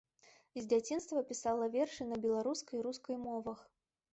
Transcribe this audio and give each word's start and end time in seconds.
З 0.53 0.63
дзяцінства 0.71 1.21
пісала 1.31 1.67
вершы 1.75 2.09
на 2.11 2.17
беларускай 2.25 2.75
і 2.81 2.85
рускай 2.89 3.15
мовах. 3.29 3.65